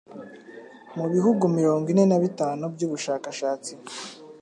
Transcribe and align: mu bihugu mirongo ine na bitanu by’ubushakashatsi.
mu 0.97 1.05
bihugu 1.13 1.43
mirongo 1.57 1.85
ine 1.93 2.03
na 2.11 2.17
bitanu 2.23 2.63
by’ubushakashatsi. 2.73 3.73